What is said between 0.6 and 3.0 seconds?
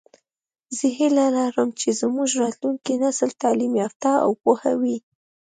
زه هیله لرم چې زمونږ راتلونکی